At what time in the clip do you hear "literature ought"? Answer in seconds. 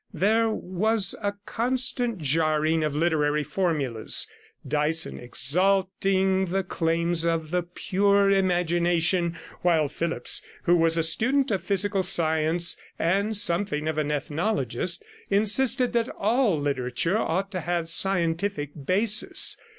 16.59-17.51